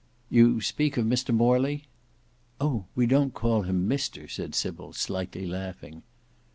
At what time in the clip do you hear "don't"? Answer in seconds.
3.05-3.35